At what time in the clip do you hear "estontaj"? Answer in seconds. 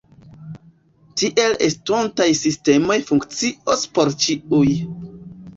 1.67-2.27